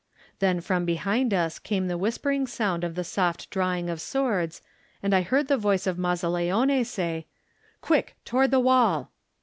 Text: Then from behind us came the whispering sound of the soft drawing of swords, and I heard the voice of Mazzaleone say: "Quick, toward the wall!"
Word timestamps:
Then 0.39 0.61
from 0.61 0.83
behind 0.83 1.31
us 1.31 1.59
came 1.59 1.87
the 1.87 1.95
whispering 1.95 2.47
sound 2.47 2.83
of 2.83 2.95
the 2.95 3.03
soft 3.03 3.51
drawing 3.51 3.87
of 3.87 4.01
swords, 4.01 4.63
and 5.03 5.13
I 5.13 5.21
heard 5.21 5.47
the 5.47 5.57
voice 5.57 5.85
of 5.85 5.97
Mazzaleone 5.99 6.83
say: 6.85 7.27
"Quick, 7.81 8.15
toward 8.25 8.49
the 8.49 8.59
wall!" 8.59 9.11